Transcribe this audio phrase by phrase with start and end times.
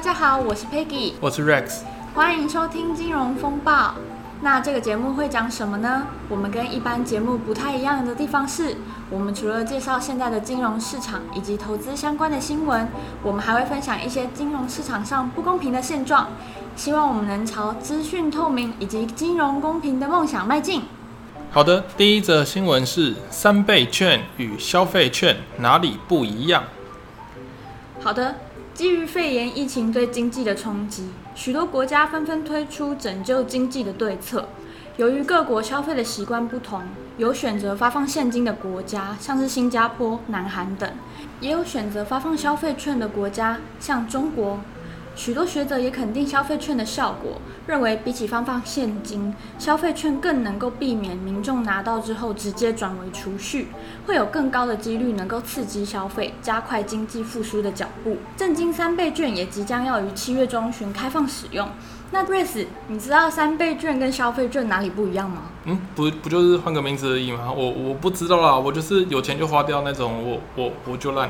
[0.00, 1.82] 大家好，我是 Peggy，我是 Rex，
[2.14, 3.96] 欢迎收听金融风暴。
[4.40, 6.06] 那这个节目会讲什么呢？
[6.30, 8.76] 我们跟一般节目不太一样的地方是，
[9.10, 12.88] 我们除了介绍现在的金融市场以及投资相关的新闻，
[13.22, 16.28] 我们还会分享一些金融市场上不公平的现状。
[16.74, 20.84] 希望我们能朝资讯透明以及金融公平的梦想迈进。
[21.50, 26.64] 好的，第一则新闻是三倍券与消费券哪里不一样？
[28.02, 28.34] 好的。
[28.74, 34.48] 基于肺炎疫情对经济的冲击，许多国家纷纷推出拯救经济的对策。
[34.96, 36.82] 由于各国消费的习惯不同，
[37.18, 40.90] 有选择发放现金的国家，像是新加坡、南韩等；
[41.40, 44.60] 也有选择发放消费券的国家，像中国。
[45.20, 47.32] 许多学者也肯定消费券的效果，
[47.66, 53.68] 认为比起发放现金，消费券更能够避免民众拿到之后直接转为储蓄，
[54.06, 58.16] 会有更高的几率能够刺激消费，加快经济复苏的脚步。
[58.34, 61.68] 正经三倍券也即将要于七月中旬开放使用。
[62.12, 65.42] 那 Grace，你知道三倍券跟消费券哪里不一样吗？
[65.66, 67.52] 嗯，不不就是换个名字而已吗？
[67.54, 71.28] 我我不知道啦，我就是有钱就花掉那种，我我我就烂。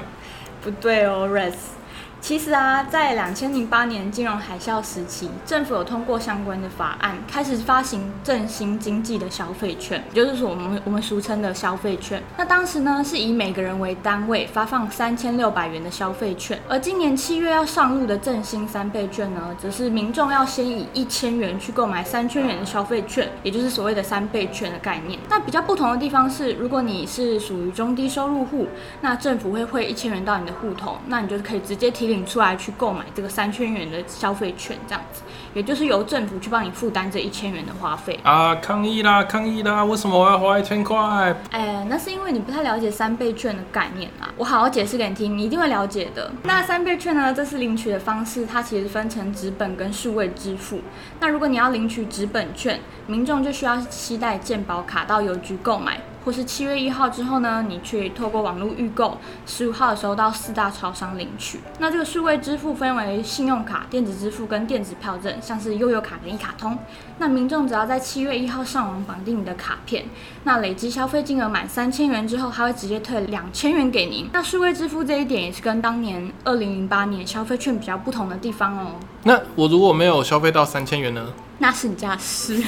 [0.62, 1.79] 不对哦，Grace。
[2.20, 12.22] 其实啊，在两千零八年金融海啸时期，政府有通过相关的法案，开始发行振兴经济的消费券，就是说我们我们俗称的消费券。
[12.36, 25.18] 那当时呢，是以每个人为单位发放三千六百元的消费券，而今年七月要上路的振兴三倍券呢，则是民众要先以一千元去购买三千元的消费券，也就是所谓的三倍券的概念。
[25.28, 28.68] 那比较不同的地方是，如果你是属于中低收入户，
[29.00, 35.22] 那政府会汇一千元到你的户头，那你就可以直接提领出来去购买这个三千元的消费券，这样子，
[35.54, 38.54] 也就是由政府去帮你负担这一千元的花费啊！
[38.56, 39.84] 抗议啦，抗议啦！
[39.84, 41.34] 为什么我要花一千块？
[41.50, 44.28] 哎，那是因为你不太了解三倍券的概念啊。
[44.36, 46.30] 我好好解释给你听，你一定会了解的。
[46.42, 47.32] 那三倍券呢？
[47.32, 50.80] 这是领取的方式，它其实分成纸本跟数位支付。
[51.20, 56.00] 那如果你要领取纸本券，民众就需要携带健保卡到邮局购买。
[56.24, 61.60] 或是七月一号之后呢，你去透过网络预购，十五号的时候到四大超商领取。
[61.78, 66.78] 那这个数位支付分为信用卡、电子支付跟电子票证，像是悠游卡跟一卡通。
[67.18, 70.04] 那民众只要在七月一号上网绑定你的卡片，
[70.44, 74.28] 那累积消费金额满三千元之后，他会直接退两千元给您。
[74.32, 78.92] 那数位支付这一点也是跟当年二零零八年消费券比较不同的地方哦。
[79.24, 81.26] 那我如果没有消费到三千元呢？
[81.60, 82.60] 那是你家的事。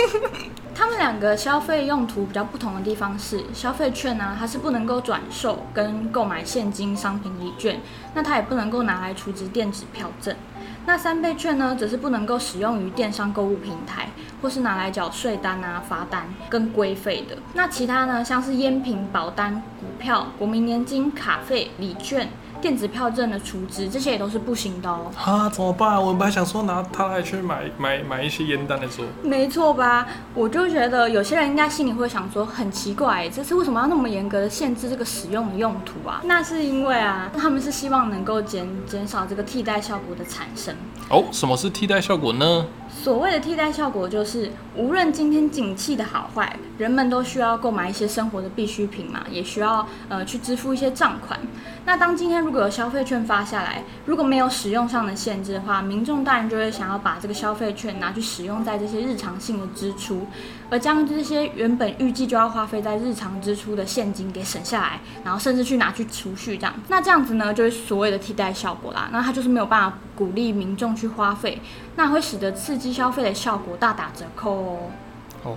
[0.74, 7.80] 他们两个消费用途比较不同的地方是，消费券呢、啊，它是不能够转售跟购买现金商品礼券，
[8.14, 10.36] 那它也不能够拿来储值电子票证。
[10.84, 14.10] 那三倍券呢，则是不能够使用于电商购物平台，
[14.42, 17.38] 或是拿来缴税单啊、罚单跟规费的。
[17.54, 22.28] 那其他呢，像是烟品、保单、股票、国民年金、卡费、礼券。
[22.66, 25.08] 电子票证的储值，这些也都是不行的哦。
[25.24, 26.02] 啊，怎么办？
[26.02, 29.06] 我本来想说拿它来去买买买一些烟单的时候。
[29.22, 30.08] 没错吧？
[30.34, 36.20] 我就觉得有些人应该心里会想说，很奇怪，这次为什么要那么严格的限制这个使用的用途啊？
[36.24, 40.74] 那是因为啊，他们是希望能够减减少这个替代效果的产生。
[41.08, 42.66] 哦，什么是替代效果呢？
[42.90, 51.38] 所谓的替代效果，就是无论今天景气的好坏，人们都需要购买一些生活的必需品嘛，也需要呃去支付一些账款。
[51.84, 60.26] 那当今天如果有消费券发下来，如果没有使用上的限制的话，民众当然就会想要把这个消费券拿去使用在这些日常性的支出，
[60.68, 66.74] 而将这些原本预计就要花费在日常支出的现金给省下来，然后甚至去拿去储蓄这样。
[66.88, 69.08] 那这样子呢，就是所谓的替代效果啦。
[69.12, 71.62] 那它就是没有办法鼓励民众去花费，
[71.94, 74.78] 那会使得刺激消费的效果大打折扣哦。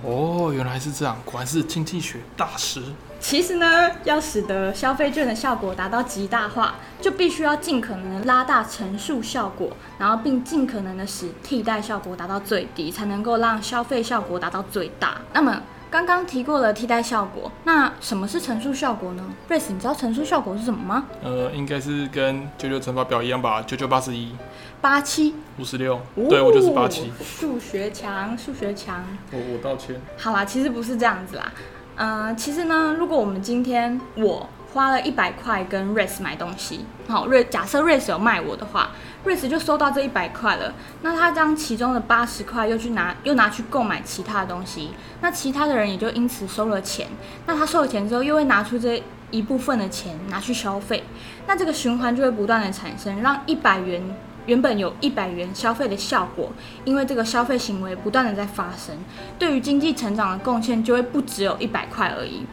[0.04, 2.82] 哦，原来是这样，果然是经济学大师。
[3.18, 15.20] 其实呢，要使得消费券的效果达到极大化，就必须要尽可能拉大乘数效果，然后并尽可能的使替代效果达到最低，才能够让消费效果达到最大。
[15.34, 21.06] 那么刚刚提过了替代效果，那什么是乘数效果呢？Race，你知道乘数效果是什么吗？
[21.20, 24.32] 呃，应该是跟九九乘法表一样吧，九九八十一，
[24.80, 27.10] 八七五十六，对，我就是八七。
[27.20, 29.04] 数学强，数学强。
[29.32, 30.00] 我我道歉。
[30.16, 31.52] 好啦，其实不是这样子啦。
[31.96, 38.90] 嗯、呃，其实呢，如果我们今天我花了一百块跟 Race 买东西，好，瑞假设 Race 有卖我的话
[39.24, 40.72] ，Race 就收到这一百块了。
[41.02, 44.90] 那他将其中的八十块又去拿，又拿去购买其他的东西，
[45.20, 47.08] 那其他的人也就因此收了钱。
[47.46, 51.04] 那他收了钱之后，又会拿出这一部分的钱拿去消费，
[51.46, 54.02] 那这个循环就会不断的产生，让一百元。
[54.46, 56.50] 原本有一百元消费的效果，
[56.84, 58.96] 因为这个消费行为不断的在发生，
[59.38, 62.46] 对于经济成长的贡献就会不只有一百块而已。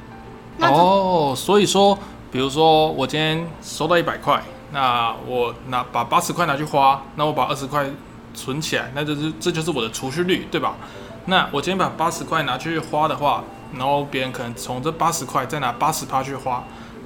[0.60, 1.98] 哦，所以说，
[2.32, 7.86] 比如说我今天收到一百块，那我拿把八十块拿去花，那我把二十块
[8.34, 10.76] 存起来，那就是这就是我的储蓄率，对吧？
[11.26, 13.44] 那我今天把八十块拿去花的话，
[13.78, 16.64] 然后别人可能从这八十块再拿八十趴去花，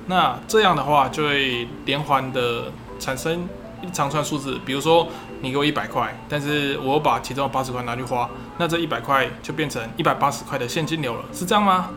[0.07, 3.47] 那这样的话就会连环的产生
[3.81, 5.07] 一长串数字，比如说
[5.41, 11.89] 你给我一百块，但是我把其中的八十块拿去花，那这一百块就变成一百八十块的现金流了，是这样吗？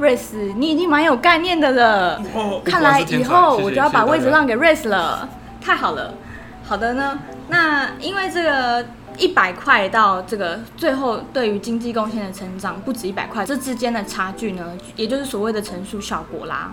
[0.00, 2.16] 瑞斯，你已经蛮有概念的了。
[2.34, 5.28] 哦，看来以后我就要把位置让给瑞斯了。
[5.60, 6.14] 太好了，
[6.64, 7.18] 好的呢。
[7.48, 8.86] 那因为这个
[9.18, 16.72] 一百块到这个最后对于经济贡献的成长不止一百块，这之间的差距呢，也就是所谓的乘数效果啦。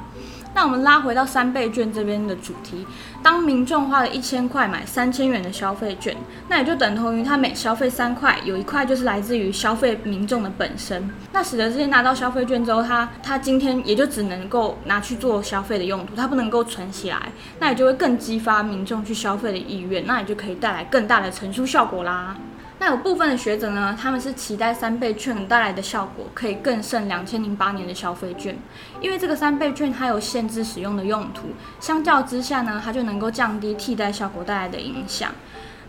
[0.58, 2.84] 那我们拉回到三倍券这边的主题，
[3.22, 6.18] 当民众花了一千块买三千元的消费券，
[6.50, 11.08] 那也就等同于他每消费三块，有一块就是来自于消费民众的本身。
[11.32, 22.36] 那使得这些拿到消费券之后，他他今天也就只能够拿去做消费的用途，他不能够存起来，那也就会更激发民众去消费的意愿，那也就可以带来更大的乘数效果啦。
[22.80, 28.56] 那有部分的学者呢，他们是期待三倍券带来的效果可以更胜两千零八年的消费券，
[29.02, 31.48] 因为这个三倍券它有限制使用的用途，
[31.80, 35.32] 相较之下呢，它就能够降低替代效果带来的影响。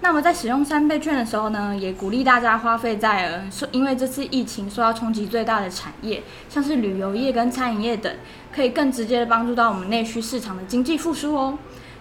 [0.01, 8.11] 那么在使用三倍券的时候呢，也鼓励大家花费在呃，因为这次疫情受到冲击最大的产业，像是旅游业跟餐饮业等，
[8.55, 11.59] 可以更直接的帮助到我们内需市场的经济复苏哦。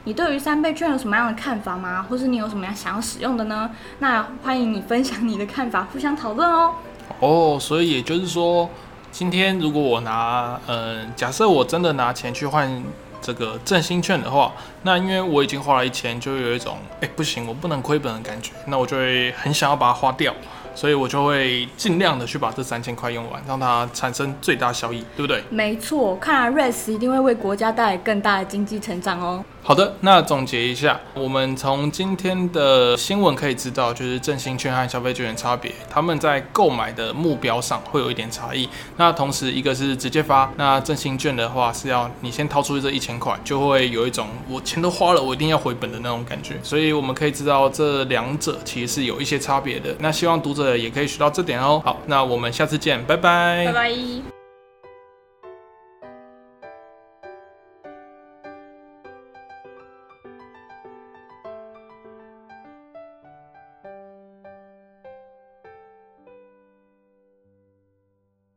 [0.07, 2.01] 你对于三倍券有什么样的看法吗？
[2.09, 3.69] 或是你有什么样想要使用的呢？
[3.99, 6.75] 那欢迎你分享你的看法，互相讨论哦。
[7.19, 8.69] 哦，所以也就是说，
[9.11, 12.81] 今天如果我拿，嗯、假设我真的拿钱去换
[13.21, 20.33] 这个振兴券的话，那因为我已经花了一千，就有一种，哎，不行，我不能亏本的感觉，那我就会很想要把它花掉。
[20.77, 25.43] 所以我就会尽量的去把这三千块用完，让它产生最大效益，对不对？
[25.49, 29.43] 没错，看来瑞斯一定会为国家带来更大的经济成长哦。
[29.63, 38.69] 好的，那总结一下，我们从今天的新闻可以知道，就是振兴券和消费券的差别，他们在购买的目标上会有一点差异。
[38.97, 46.53] 那同时，一个是直接发，那振兴券的话是要你先掏出这一千块，就会有一种我钱都花了，我一定要回本的那种感觉。
[46.63, 49.93] 所以我们可以知道这两者其实是有一些差别的。
[49.99, 50.66] 那希望读者。
[50.75, 51.79] 也可以学到这点哦。
[51.85, 53.65] 好，那我们下次见，拜拜。
[53.67, 54.36] 拜拜。